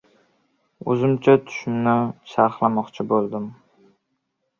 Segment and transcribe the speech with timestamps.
[0.93, 1.93] O‘zimcha tushimni
[2.31, 3.47] sharhlamoqchi bo‘ldim.